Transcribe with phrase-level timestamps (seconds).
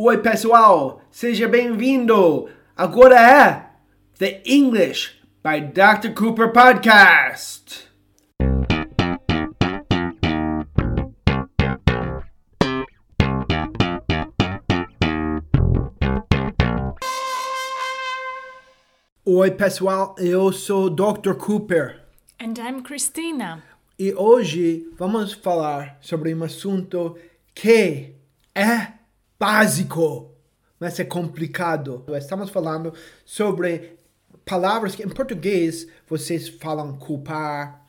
[0.00, 2.48] Oi, pessoal, seja bem-vindo.
[2.76, 3.68] Agora é
[4.16, 6.14] The English by Dr.
[6.14, 7.88] Cooper Podcast.
[19.24, 21.34] Oi, pessoal, eu sou Dr.
[21.34, 22.00] Cooper
[22.40, 23.62] And I'm Christina.
[23.98, 27.16] e hoje vamos falar sobre um assunto
[27.54, 28.14] que
[28.54, 28.97] é
[29.38, 30.34] básico,
[30.80, 32.04] mas é complicado.
[32.16, 32.92] Estamos falando
[33.24, 33.98] sobre
[34.44, 37.86] palavras que em português vocês falam culpar,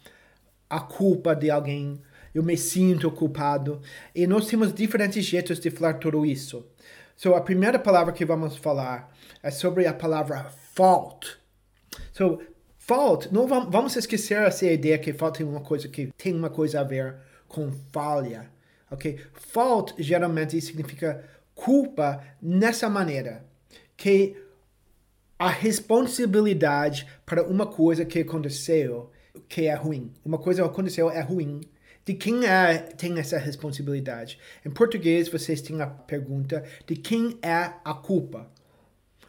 [0.69, 1.99] a culpa de alguém,
[2.33, 3.81] eu me sinto culpado.
[4.13, 6.65] E nós temos diferentes jeitos de falar tudo isso.
[7.15, 11.37] So, a primeira palavra que vamos falar é sobre a palavra fault.
[12.13, 12.39] So,
[12.77, 16.49] fault, não vam- vamos esquecer essa ideia que fault é uma coisa que tem uma
[16.49, 17.15] coisa a ver
[17.47, 18.49] com falha,
[18.91, 19.19] ok?
[19.33, 21.25] Fault geralmente significa
[21.59, 23.45] culpa nessa maneira,
[23.97, 24.37] que
[25.37, 29.11] a responsabilidade para uma coisa que aconteceu
[29.47, 30.11] que é ruim.
[30.23, 31.61] Uma coisa aconteceu é ruim.
[32.05, 34.39] De quem é tem essa responsabilidade?
[34.65, 38.49] Em português vocês têm a pergunta de quem é a culpa.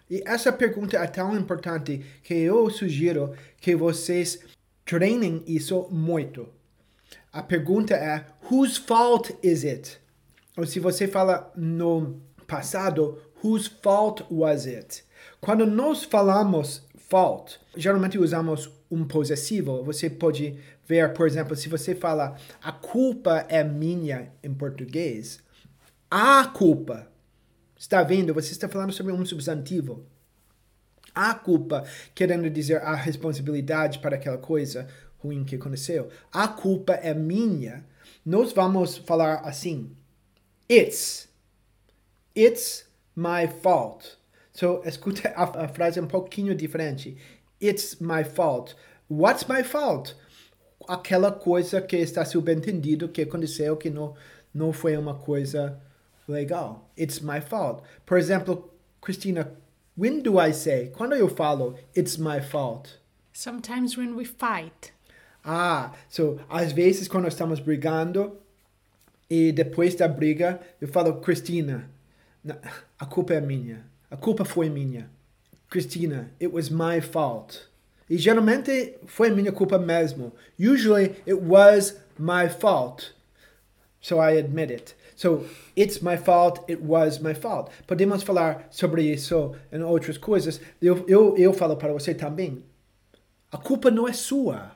[0.08, 4.40] E essa pergunta é tão importante que eu sugiro que vocês
[4.84, 6.48] treinem isso muito.
[7.32, 10.00] A pergunta é: whose fault is it?
[10.56, 15.04] Ou se você fala no passado, whose fault was it?
[15.40, 19.82] Quando nós falamos fault, geralmente usamos um possessivo.
[19.84, 25.40] Você pode ver, por exemplo, se você fala a culpa é minha em português,
[26.10, 27.08] a culpa.
[27.78, 28.34] Está vendo?
[28.34, 30.04] Você está falando sobre um substantivo.
[31.14, 31.84] A culpa,
[32.14, 34.86] querendo dizer a responsabilidade para aquela coisa
[35.18, 36.08] ruim que aconteceu.
[36.32, 37.84] A culpa é minha.
[38.24, 39.96] Nós vamos falar assim:
[40.70, 41.26] It's.
[42.32, 42.84] It's
[43.16, 44.16] my fault.
[44.52, 47.16] So, escuta a, a frase um pouquinho diferente.
[47.60, 48.76] It's my fault.
[49.08, 50.14] What's my fault?
[50.88, 54.14] Aquela coisa que está subentendido que aconteceu que não,
[54.54, 55.76] não foi uma coisa
[56.28, 56.88] legal.
[56.96, 57.82] It's my fault.
[58.06, 58.70] Por exemplo,
[59.02, 59.52] Cristina,
[59.96, 60.92] when do I say?
[60.96, 63.00] Quando eu falo it's my fault?
[63.32, 64.92] Sometimes when we fight.
[65.44, 68.38] Ah, so, às vezes quando estamos brigando
[69.30, 71.88] e depois da briga eu falo, Cristina,
[72.42, 72.58] na-
[72.98, 73.84] a culpa é minha.
[74.10, 75.08] A culpa foi minha.
[75.70, 77.68] Cristina, it was my fault.
[78.08, 80.32] E geralmente foi minha culpa mesmo.
[80.58, 83.14] Usually it was my fault.
[84.00, 84.96] So I admit it.
[85.14, 85.44] So
[85.76, 87.70] it's my fault, it was my fault.
[87.86, 90.60] Podemos falar sobre isso em outras coisas.
[90.82, 92.64] Eu, eu, eu falo para você também.
[93.52, 94.72] A culpa não é sua.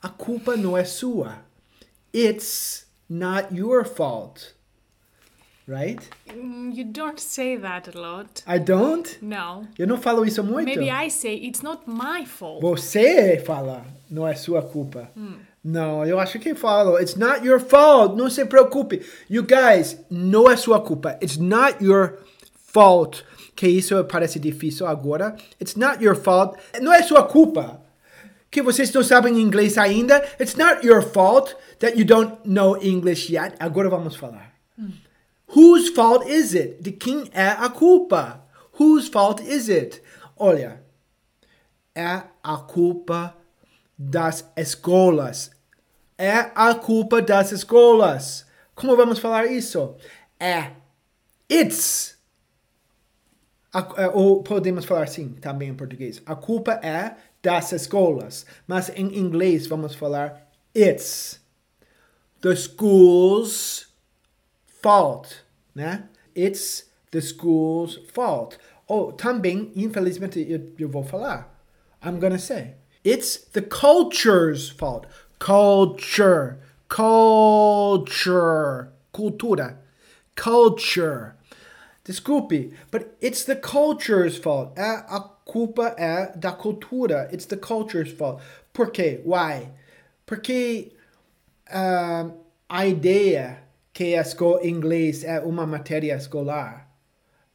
[0.00, 1.38] A culpa não é sua.
[2.14, 4.54] It's not your fault.
[5.66, 6.00] Right?
[6.28, 8.42] Mm, You don't say that a lot.
[8.46, 9.06] I don't?
[9.22, 9.66] No.
[9.78, 10.64] Eu não falo isso muito.
[10.64, 12.60] Maybe I say it's not my fault.
[12.60, 15.08] Você fala, não é sua culpa.
[15.64, 19.02] Não, eu acho que falo, it's not your fault, não se preocupe.
[19.30, 21.16] You guys, não é sua culpa.
[21.22, 22.18] It's not your
[22.56, 23.24] fault.
[23.54, 25.36] Que isso parece difícil agora.
[25.60, 26.58] It's not your fault.
[26.80, 27.80] Não é sua culpa.
[28.52, 30.18] Que vocês não sabem inglês ainda.
[30.38, 33.54] It's not your fault that you don't know English yet.
[33.58, 34.52] Agora vamos falar.
[35.56, 36.76] Whose fault is it?
[36.82, 38.44] De quem é a culpa?
[38.78, 40.02] Whose fault is it?
[40.36, 40.82] Olha,
[41.94, 43.34] é a culpa
[43.98, 45.50] das escolas.
[46.18, 48.44] É a culpa das escolas.
[48.74, 49.96] Como vamos falar isso?
[50.38, 50.72] É
[51.50, 52.18] it's.
[53.72, 56.20] A- é, ou podemos falar assim também em português.
[56.26, 58.46] A culpa é das escolas.
[58.66, 61.40] Mas em inglês vamos falar it's.
[62.40, 63.86] The school's
[64.82, 65.44] fault,
[65.74, 66.08] né?
[66.34, 68.58] It's the school's fault.
[68.88, 71.54] Ou também, infelizmente, eu, eu vou falar.
[72.04, 72.74] I'm gonna say.
[73.04, 75.06] It's the culture's fault.
[75.38, 76.58] Culture.
[76.88, 78.88] Culture.
[79.12, 79.78] Cultura.
[80.34, 81.36] Culture.
[82.04, 84.72] Desculpe, but it's the culture's fault.
[84.76, 87.28] É, a culpa é da cultura.
[87.32, 88.42] It's the culture's fault.
[88.72, 89.20] Por quê?
[89.24, 89.68] Why?
[90.26, 90.92] Porque
[91.70, 92.30] ah,
[92.68, 93.58] a ideia
[93.92, 96.88] que a escola inglês é uma matéria escolar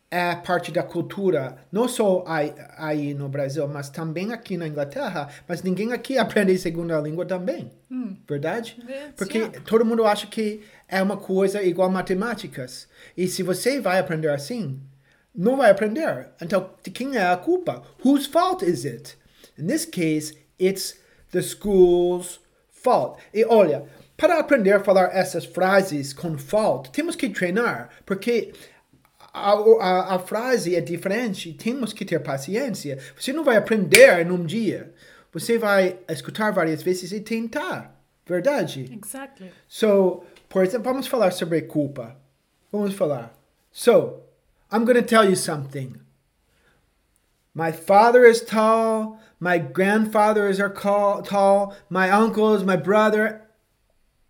[0.09, 5.27] é parte da cultura, não só aí, aí no Brasil, mas também aqui na Inglaterra,
[5.45, 7.69] mas ninguém aqui aprende segunda língua também,
[8.25, 8.77] verdade?
[8.87, 12.87] That's- Porque todo mundo acha que é uma coisa igual matemáticas,
[13.17, 14.79] e se você vai aprender assim,
[15.37, 16.29] não vai aprender.
[16.41, 17.83] Então, de quem é a culpa?
[18.03, 19.15] Whose fault is it?
[19.57, 20.97] In this case, it's
[21.31, 22.39] the school's
[22.71, 23.21] fault.
[23.33, 23.85] E olha,
[24.17, 28.51] para aprender a falar essas frases com fault, temos que treinar, porque
[29.33, 32.97] a, a, a frase é diferente, temos que ter paciência.
[33.15, 34.93] Você não vai aprender num dia.
[35.31, 37.95] Você vai escutar várias vezes e tentar.
[38.25, 38.89] Verdade?
[38.91, 39.51] Exactly.
[39.67, 42.17] So, por exemplo, vamos falar sobre culpa.
[42.71, 43.33] Vamos falar.
[43.71, 44.26] So,
[44.71, 46.01] I'm going to tell you something.
[47.53, 49.19] My father is tall.
[49.39, 51.75] My grandfathers are tall.
[51.89, 53.41] My uncles, my brother,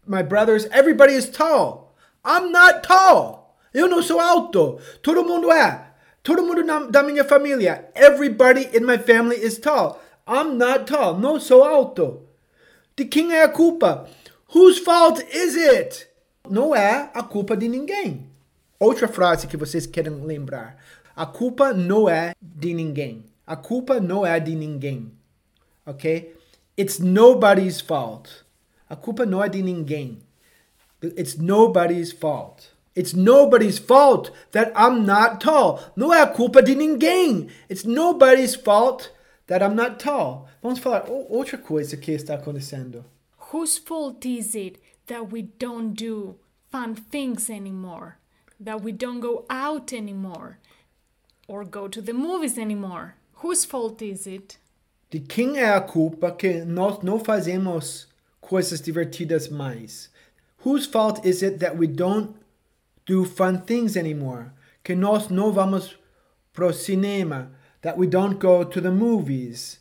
[0.06, 1.95] my brothers, everybody is tall.
[2.24, 3.56] I'm not tall.
[3.74, 4.80] Eu não sou alto.
[5.01, 5.88] Todo mundo é.
[6.24, 7.89] Todo mundo na, da minha família.
[7.95, 10.00] Everybody in my family is tall.
[10.28, 11.18] I'm not tall.
[11.18, 12.22] Não sou alto.
[12.95, 14.07] De quem é a culpa?
[14.54, 16.07] Whose fault is it?
[16.50, 18.26] Não é a culpa de ninguém.
[18.79, 20.77] Outra frase que vocês querem lembrar.
[21.15, 23.25] A culpa não é de ninguém.
[23.45, 25.12] A culpa não é de ninguém.
[25.85, 26.35] Ok?
[26.77, 28.29] It's nobody's fault.
[28.88, 30.19] A culpa não é de ninguém.
[31.01, 32.69] It's nobody's fault.
[32.95, 35.79] It's nobody's fault that I'm not tall.
[35.95, 37.47] Não é a culpa de ninguém.
[37.69, 39.12] It's nobody's fault
[39.47, 40.47] that I'm not tall.
[40.62, 43.03] Vamos falar outra coisa que está acontecendo.
[43.51, 46.38] Whose fault is it that we don't do
[46.71, 48.18] fun things anymore?
[48.59, 50.57] That we don't go out anymore?
[51.48, 53.15] Or go to the movies anymore?
[53.42, 54.57] Whose fault is it?
[55.09, 58.07] De quem é a culpa que nós não fazemos
[58.42, 60.09] coisas divertidas mais?
[60.65, 62.36] Whose fault is it that we don't
[63.06, 64.51] do fun things anymore?
[64.83, 65.95] Que nós não vamos
[66.51, 67.51] pro cinema?
[67.83, 69.80] That we don't go to the movies?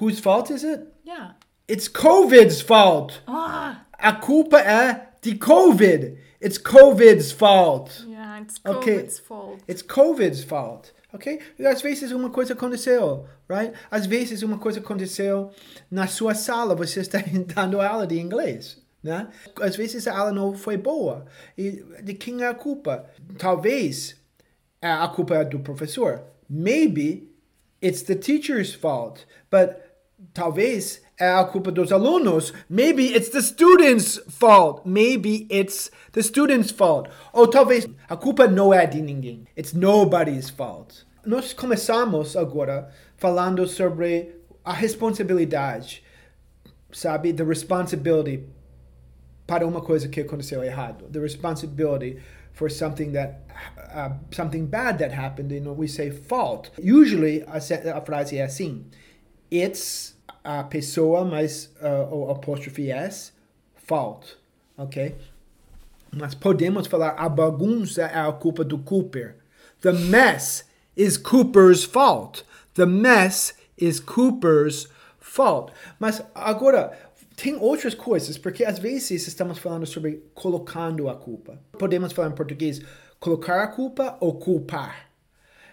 [0.00, 0.86] Whose fault is it?
[1.04, 1.32] Yeah.
[1.68, 3.20] It's COVID's fault.
[3.26, 6.16] Ah, A culpa é de COVID.
[6.44, 8.04] It's COVID's fault.
[8.08, 8.96] yeah, it's Okay.
[9.02, 9.62] COVID's fault.
[9.68, 10.92] It's COVID's fault.
[11.14, 11.38] Ok?
[11.60, 13.72] Às vezes uma coisa aconteceu, right?
[13.90, 15.50] Às vezes uma coisa aconteceu
[15.90, 17.18] na sua sala, você está
[17.54, 19.28] dando aula de inglês, né?
[19.60, 21.26] Às vezes a aula não foi boa.
[21.56, 23.04] E de quem é a culpa?
[23.38, 24.16] Talvez
[24.80, 26.22] a culpa é do professor.
[26.48, 27.30] Maybe
[27.82, 29.26] it's the teacher's fault.
[29.50, 29.76] But
[30.32, 32.52] talvez é a culpa dos alunos.
[32.68, 34.86] Maybe it's the student's fault.
[34.86, 37.08] Maybe it's the student's fault.
[37.32, 39.46] Ou talvez a culpa não é de ninguém.
[39.56, 41.06] It's nobody's fault.
[41.24, 44.34] Nós começamos agora falando sobre
[44.64, 46.02] a responsabilidade,
[46.90, 47.32] sabe?
[47.32, 48.44] The responsibility
[49.46, 51.04] para uma coisa que aconteceu errado.
[51.10, 52.18] The responsibility
[52.52, 53.40] for something that
[53.94, 55.52] uh, something bad that happened.
[55.52, 56.70] You know, we say fault.
[56.78, 58.84] Usually a, a frase é assim:
[59.50, 63.32] It's a pessoa mais uh, o apóstrofe s
[63.74, 64.36] fault,
[64.76, 65.14] ok?
[66.14, 69.36] Mas podemos falar a bagunça é a culpa do Cooper.
[69.80, 70.64] The mess
[70.96, 72.44] is Cooper's fault.
[72.74, 75.72] The mess is Cooper's fault.
[75.98, 76.92] Mas agora
[77.36, 81.58] tem outras coisas, porque às vezes estamos falando sobre colocando a culpa.
[81.78, 82.80] Podemos falar em português
[83.18, 85.08] colocar a culpa ou culpar.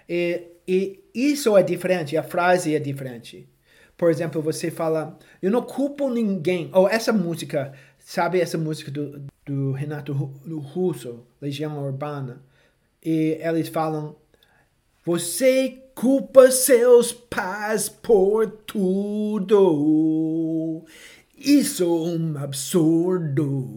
[0.08, 3.48] E, e isso é diferente, a frase é diferente.
[4.00, 6.70] Por exemplo, você fala, eu não culpo ninguém.
[6.72, 12.42] Ou essa música, sabe essa música do, do Renato Russo, Legião Urbana?
[13.04, 14.16] E eles falam,
[15.06, 19.66] você culpa seus pais por tudo.
[21.38, 23.68] Isso é um absurdo.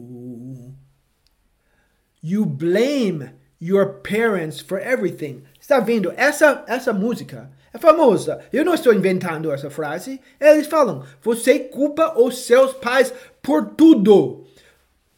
[2.22, 3.30] You blame
[3.60, 5.42] your parents for everything.
[5.60, 6.12] Está vendo?
[6.16, 8.40] Essa, essa música é famosa.
[8.52, 10.20] Eu não estou inventando essa frase.
[10.40, 13.12] Eles falam: você culpa os seus pais
[13.42, 14.44] por tudo.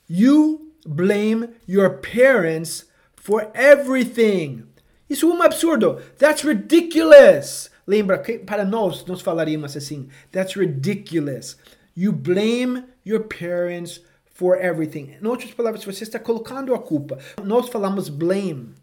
[0.09, 4.65] You blame your parents for everything.
[5.09, 6.01] Isso é um absurdo.
[6.19, 7.71] That's ridiculous.
[7.87, 10.09] Lembra que para nós nós falaríamos assim.
[10.31, 11.57] That's ridiculous.
[11.97, 14.03] You blame your parents
[14.35, 15.17] for everything.
[15.21, 17.19] Em outras palavras, você está colocando a culpa.
[17.43, 18.75] Nós falamos blame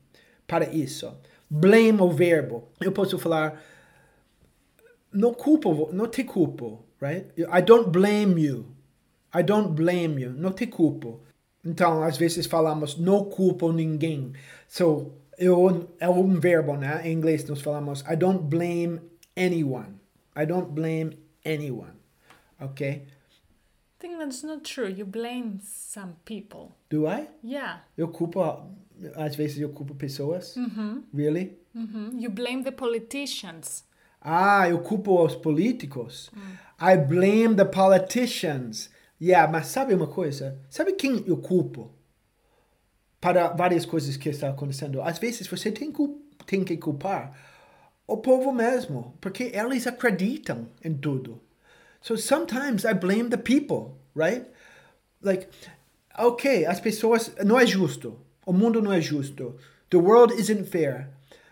[0.48, 1.14] para isso.
[1.54, 2.70] Blame o verbo.
[2.80, 3.62] Eu posso falar
[5.12, 7.28] não culpo, não te culpo, right?
[7.38, 8.66] I don't blame you.
[9.36, 10.32] I don't blame you.
[10.32, 11.22] Não te culpo.
[11.66, 14.32] Então, às vezes falamos não culpo ninguém.
[14.68, 17.06] So, eu, é um verbo, né?
[17.06, 19.02] Em inglês nós falamos I don't blame
[19.36, 20.00] anyone.
[20.36, 22.00] I don't blame anyone.
[22.62, 22.88] Ok?
[22.88, 23.06] I
[24.00, 24.88] think that's not true.
[24.88, 26.72] You blame some people.
[26.90, 27.28] Do I?
[27.44, 27.84] Yeah.
[27.98, 28.42] Eu culpo,
[29.16, 30.56] às vezes eu culpo pessoas.
[31.14, 31.58] Really?
[31.74, 33.84] hmm You blame the politicians.
[34.22, 36.30] Ah, eu culpo os políticos.
[36.80, 38.90] I blame the politicians.
[39.20, 40.60] Yeah, mas sabe uma coisa?
[40.70, 41.92] Sabe quem eu culpo?
[43.20, 45.02] Para várias coisas que estão acontecendo.
[45.02, 47.38] Às vezes você tem, cul- tem que culpar
[48.08, 51.40] o povo mesmo, porque eles acreditam em tudo.
[52.02, 54.48] So sometimes I blame the people, right?
[55.22, 55.48] Like,
[56.18, 57.32] ok, as pessoas.
[57.46, 58.20] Não é justo.
[58.46, 59.56] O mundo não é justo.
[59.90, 61.10] The world isn't fair.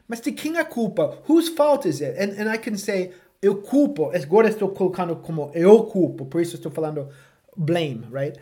[0.07, 1.19] Mas de quem é a culpa?
[1.29, 2.17] Whose fault is it?
[2.19, 4.11] And, and I can say, eu culpo.
[4.11, 6.25] Agora estou colocando como eu culpo.
[6.25, 7.09] Por isso estou falando
[7.55, 8.39] blame, right?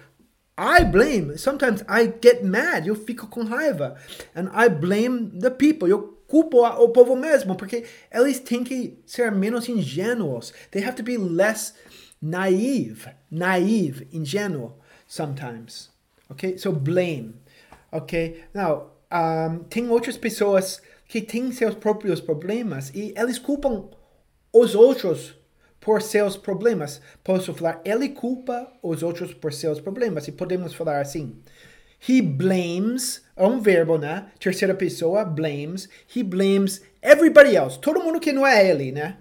[0.57, 1.37] I blame.
[1.37, 2.87] Sometimes I get mad.
[2.87, 3.95] Eu fico com raiva.
[4.35, 5.89] And I blame the people.
[5.89, 10.53] Eu culpo o povo mesmo, porque eles têm que ser menos ingênuos.
[10.71, 11.73] They have to be less
[12.21, 13.09] naive.
[13.29, 14.73] Naive, ingênuo,
[15.07, 15.89] sometimes.
[16.29, 16.57] Okay?
[16.57, 17.35] So blame.
[17.97, 18.43] Okay?
[18.53, 23.89] Now, um, tem outras pessoas que têm seus próprios problemas e eles culpam
[24.53, 25.35] os outros
[25.79, 27.01] por seus problemas.
[27.23, 30.27] Posso falar, ele culpa os outros por seus problemas.
[30.27, 31.39] E podemos falar assim.
[32.07, 34.27] He blames, é um verbo, né?
[34.39, 35.89] Terceira pessoa, blames.
[36.15, 37.79] He blames everybody else.
[37.79, 39.17] Todo mundo que não é ele, né?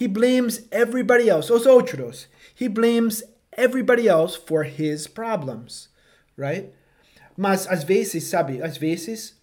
[0.00, 2.28] He blames everybody else, os outros.
[2.58, 3.22] He blames
[3.56, 5.90] everybody else for his problems,
[6.38, 6.72] right?
[7.40, 9.34] Mas às vezes, sabe, às vezes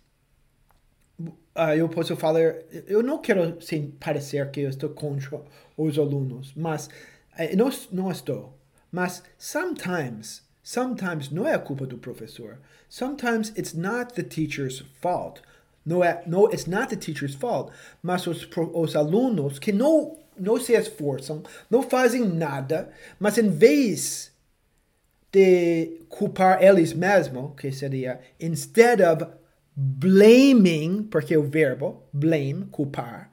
[1.20, 2.42] uh, eu posso falar,
[2.86, 5.42] eu não quero sem parecer que eu estou contra
[5.76, 8.56] os alunos, mas uh, não, não estou.
[8.92, 12.60] Mas sometimes, sometimes não é a culpa do professor.
[12.88, 15.42] Sometimes it's not the teacher's fault.
[15.84, 17.72] No, é, no, it's not the teacher's fault.
[18.04, 24.37] Mas os, os alunos que não, não se esforçam, não fazem nada, mas em vez
[25.32, 29.26] de culpar eles mesmos, que seria, instead of
[29.76, 33.30] blaming, porque é o verbo, blame, culpar,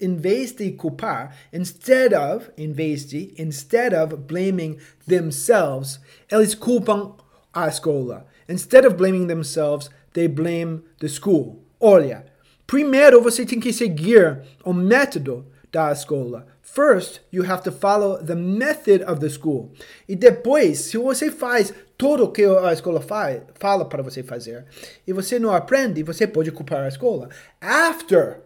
[0.00, 6.00] in, vez de culpar, instead of, em vez de, instead of blaming themselves,
[6.30, 7.16] eles culpam
[7.54, 8.26] a escola.
[8.48, 11.62] Instead of blaming themselves, they blame the school.
[11.80, 12.26] Olha,
[12.66, 16.46] primeiro você tem que seguir o método da escola.
[16.74, 19.74] First, you have to follow the method of the school.
[20.08, 24.64] E depois, se você faz tudo o que a escola faz, fala para você fazer,
[25.06, 27.28] e você não aprende, você pode culpar a escola.
[27.60, 28.40] After,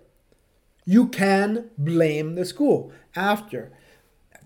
[0.85, 2.91] you can blame the school.
[3.15, 3.71] After.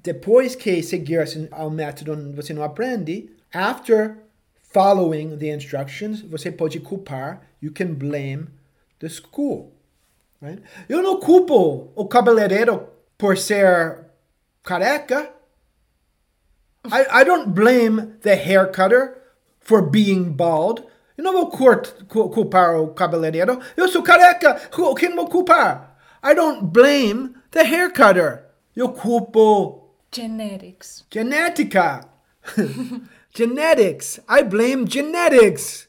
[0.02, 4.18] Depois que seguir o método você não aprende, after
[4.62, 8.48] following the instructions, você pode culpar, you can blame
[8.98, 9.72] the school.
[10.42, 10.62] Right?
[10.86, 14.06] Eu não culpo o cabeleireiro por ser
[14.64, 15.30] careca.
[16.86, 19.18] I, I don't blame the hair cutter
[19.60, 20.82] for being bald.
[21.18, 21.50] Eu não vou
[22.30, 23.60] culpar o cabeleireiro.
[23.76, 24.58] Eu sou careca.
[24.98, 25.98] Quem vou culpar?
[26.24, 28.46] I don't blame the hair cutter.
[28.74, 29.94] Eu culpo...
[30.10, 31.04] Genetics.
[31.12, 32.08] Genética.
[33.36, 34.18] genetics.
[34.28, 35.88] I blame genetics.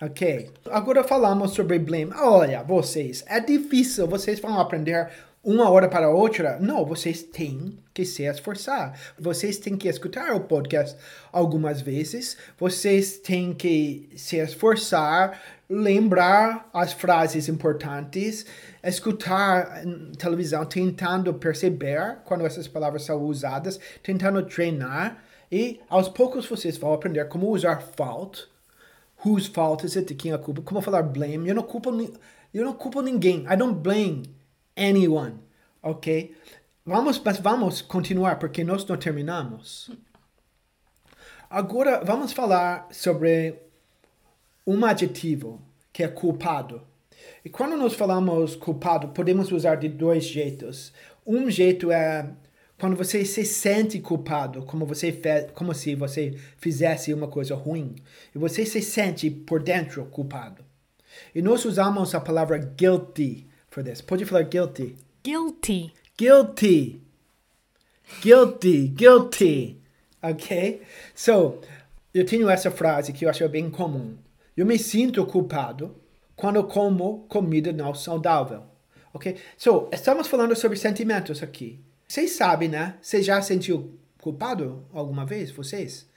[0.00, 0.50] Ok.
[0.70, 2.12] Agora falamos sobre blame.
[2.14, 4.06] Olha, vocês, é difícil.
[4.06, 5.10] Vocês vão aprender
[5.42, 6.58] uma hora para outra.
[6.60, 8.98] Não, vocês têm que se esforçar.
[9.18, 10.96] Vocês têm que escutar o podcast
[11.32, 12.36] algumas vezes.
[12.58, 18.44] Vocês têm que se esforçar, lembrar as frases importantes,
[18.84, 19.82] escutar
[20.18, 25.24] televisão, tentando perceber quando essas palavras são usadas, tentando treinar.
[25.50, 28.46] E aos poucos vocês vão aprender como usar fault
[29.24, 31.90] whose fault is it, de quem é a culpa, como falar blame, eu não culpo,
[32.54, 34.22] eu não culpo ninguém, I don't blame
[34.76, 35.38] anyone,
[35.82, 36.34] ok?
[36.84, 39.90] Vamos, mas vamos continuar, porque nós não terminamos.
[41.48, 43.58] Agora, vamos falar sobre
[44.66, 45.60] um adjetivo,
[45.92, 46.82] que é culpado.
[47.44, 50.92] E quando nós falamos culpado, podemos usar de dois jeitos.
[51.26, 52.30] Um jeito é
[52.78, 57.94] quando você se sente culpado, como você fez, como se você fizesse uma coisa ruim,
[58.34, 60.64] e você se sente por dentro culpado.
[61.34, 64.00] E nós usamos a palavra guilty for this.
[64.00, 64.96] Pode falar guilty?
[65.22, 65.92] Guilty.
[66.16, 67.00] Guilty.
[68.20, 69.80] Guilty, guilty.
[70.22, 70.82] Ok?
[71.14, 71.60] So,
[72.12, 74.16] eu tenho essa frase que eu acho bem comum.
[74.56, 75.96] Eu me sinto culpado
[76.36, 78.64] quando como comida não saudável.
[79.14, 79.36] Ok?
[79.56, 81.80] So, estamos falando sobre sentimentos aqui.
[82.06, 82.96] Vocês sabem, né?
[83.00, 86.08] Você já sentiu culpado alguma vez, vocês?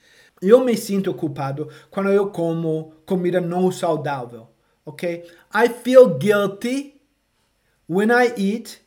[0.42, 4.50] Eu me sinto culpado quando eu como comida não saudável,
[4.86, 5.24] ok?
[5.56, 6.93] I feel guilty
[7.88, 8.80] when I eat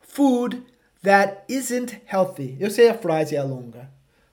[0.00, 0.62] food
[1.02, 2.56] that isn't healthy.
[2.58, 3.90] Eu sei a frase é longa,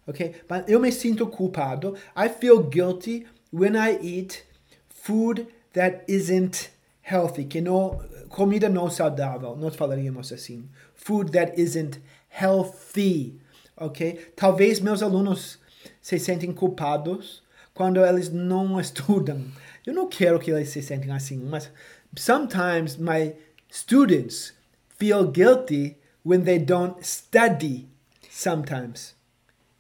[0.08, 0.36] ok?
[0.50, 1.96] Mas eu me sinto culpado.
[2.16, 4.44] I feel guilty when I eat
[4.90, 6.70] food that isn't
[7.02, 9.56] healthy, que não comida não saudável.
[9.56, 13.40] Nós falaríamos assim food that isn't healthy,
[13.78, 14.32] ok?
[14.36, 15.60] Talvez meus alunos
[16.02, 17.44] se sentem culpados
[17.74, 19.44] quando eles não estudam.
[19.86, 21.70] Eu não quero que eles se sentem assim, mas
[22.16, 23.34] sometimes my
[23.74, 24.52] students
[24.88, 27.88] feel guilty when they don't study
[28.30, 29.16] sometimes.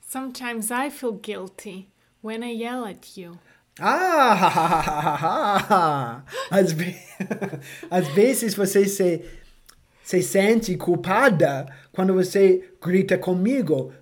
[0.01, 1.89] Sometimes I feel guilty
[2.21, 3.37] when I yell at you.
[3.79, 4.23] Ah!
[6.51, 6.95] Às, ve
[7.91, 9.23] às vezes você se,
[10.03, 13.93] se sente culpada quando você grita comigo.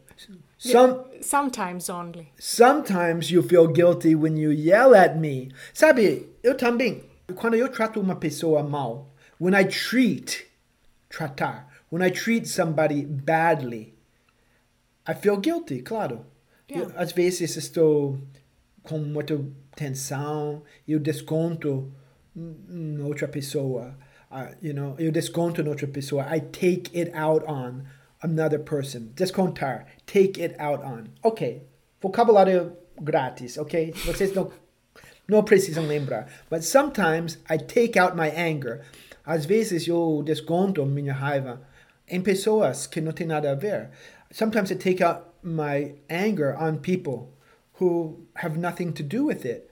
[0.57, 2.31] Some, Sometimes only.
[2.39, 5.49] Sometimes you feel guilty when you yell at me.
[5.73, 7.03] Sabe, eu também.
[7.35, 9.10] Quando eu trato uma pessoa mal,
[9.41, 10.45] when I treat,
[11.09, 13.95] tratar, when I treat somebody badly,
[15.07, 16.25] I feel guilty, claro.
[16.69, 16.81] Yeah.
[16.81, 18.19] Eu, às vezes estou
[18.83, 19.43] com muita
[19.75, 21.91] tensão, eu desconto
[22.35, 23.97] em outra pessoa.
[24.31, 26.23] Uh, you know, eu desconto em outra pessoa.
[26.29, 27.85] I take it out on
[28.21, 29.11] another person.
[29.15, 29.87] Descontar.
[30.05, 31.05] Take it out on.
[31.23, 31.65] Ok.
[31.99, 33.91] Vocabulário grátis, ok?
[34.05, 34.51] Vocês não,
[35.27, 36.27] não precisam lembrar.
[36.47, 38.81] But sometimes I take out my anger.
[39.25, 41.61] Às vezes eu desconto minha raiva
[42.07, 43.89] em pessoas que não tem nada a ver.
[44.31, 47.29] Sometimes I take out my anger on people
[47.79, 49.63] who have nothing to do with it.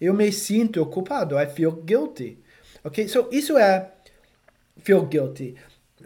[0.00, 1.38] Eu me sinto culpado.
[1.38, 2.38] I feel guilty.
[2.84, 3.08] Ok?
[3.08, 3.92] So isso é
[4.82, 5.56] feel guilty.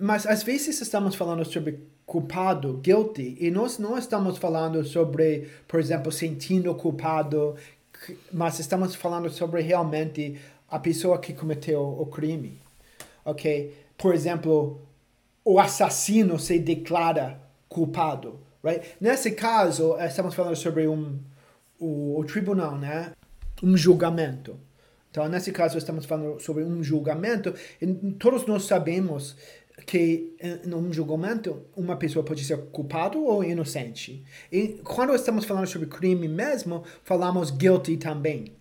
[0.01, 5.79] Mas às vezes estamos falando sobre culpado, guilty, e nós não estamos falando sobre, por
[5.81, 7.55] exemplo, sentindo culpado,
[8.33, 12.61] mas estamos falando sobre realmente a pessoa que cometeu o crime.
[13.25, 13.75] Ok?
[13.97, 14.81] Por exemplo,
[15.45, 18.41] o assassino se declara culpado.
[18.63, 18.97] Right?
[19.01, 21.19] Nesse caso, estamos falando sobre um,
[21.79, 23.13] o, o tribunal, né?
[23.63, 24.59] Um julgamento.
[25.11, 27.55] Então, nesse caso, estamos falando sobre um julgamento.
[27.81, 29.37] E todos nós sabemos
[29.87, 34.25] que em um julgamento uma pessoa pode ser culpado ou inocente.
[34.51, 38.55] E quando estamos falando sobre crime mesmo, falamos guilty também.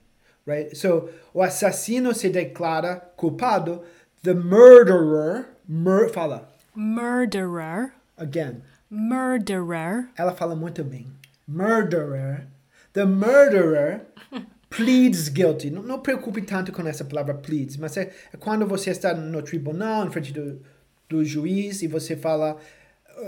[0.45, 0.75] Right?
[0.75, 3.81] So, o assassino se declara culpado.
[4.23, 6.47] The murderer, mur, fala.
[6.75, 7.91] Murderer.
[8.15, 8.61] Again.
[8.87, 10.09] Murderer.
[10.15, 11.07] Ela fala muito bem.
[11.47, 12.45] Murderer.
[12.93, 14.01] The murderer
[14.69, 15.71] pleads guilty.
[15.71, 19.41] Não, não preocupe tanto com essa palavra pleads, mas é, é quando você está no
[19.41, 20.61] tribunal, em frente do,
[21.09, 22.57] do juiz, e você fala,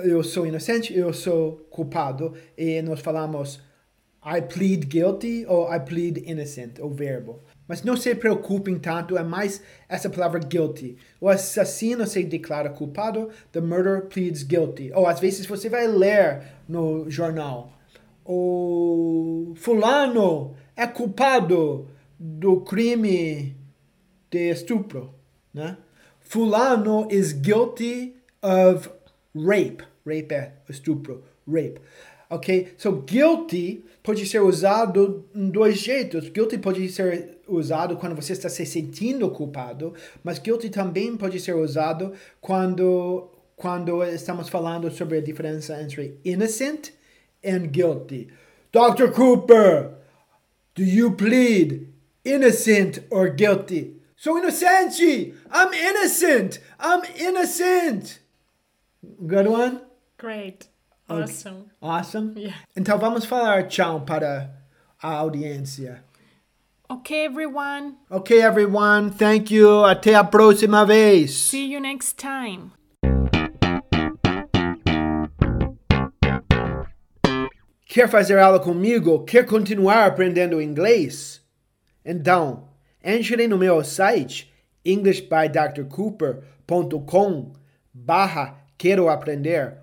[0.04, 3.60] eu sou inocente, eu sou culpado, e nós falamos,
[4.26, 7.42] I plead guilty ou I plead innocent, o verbo.
[7.68, 10.98] Mas não se preocupem tanto, é mais essa palavra guilty.
[11.20, 14.92] O assassino se declara culpado, the murderer pleads guilty.
[14.94, 17.74] Ou às vezes você vai ler no jornal,
[18.26, 23.56] o fulano é culpado do crime
[24.32, 25.14] de estupro,
[25.54, 25.78] né?
[26.22, 28.90] Fulano is guilty of
[29.36, 29.84] rape.
[30.06, 31.80] Rape é estupro, rape.
[32.34, 32.74] Ok?
[32.78, 36.30] So, guilty pode ser usado em dois jeitos.
[36.30, 39.94] Guilty pode ser usado quando você está se sentindo culpado,
[40.24, 46.90] mas guilty também pode ser usado quando, quando estamos falando sobre a diferença entre innocent
[47.46, 48.30] and guilty.
[48.72, 49.12] Dr.
[49.14, 49.92] Cooper,
[50.74, 51.88] do you plead
[52.26, 54.02] innocent or guilty?
[54.16, 55.36] Sou inocente!
[55.52, 56.60] I'm innocent!
[56.80, 58.22] I'm innocent!
[59.28, 59.82] Good one?
[60.18, 60.73] Great.
[61.08, 61.66] Awesome.
[61.82, 62.40] Awesome?
[62.40, 62.56] Yeah.
[62.76, 64.50] Então vamos falar tchau para
[65.02, 66.04] a audiência.
[66.90, 67.98] Okay, everyone.
[68.10, 69.12] Ok, everyone.
[69.12, 69.84] Thank you.
[69.84, 71.32] Até a próxima vez.
[71.32, 72.72] See you next time.
[77.88, 79.24] Quer fazer aula comigo?
[79.24, 81.42] Quer continuar aprendendo inglês?
[82.04, 82.68] Então,
[83.04, 84.52] entre no meu site
[84.84, 87.54] englishbydrcooper.com
[87.94, 89.83] barra quero aprender